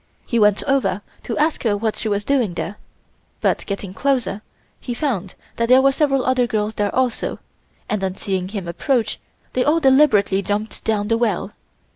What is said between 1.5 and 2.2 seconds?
her what she